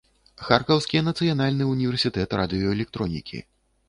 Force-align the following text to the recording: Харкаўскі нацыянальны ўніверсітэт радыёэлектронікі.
Харкаўскі 0.45 1.01
нацыянальны 1.07 1.67
ўніверсітэт 1.73 2.33
радыёэлектронікі. 2.41 3.43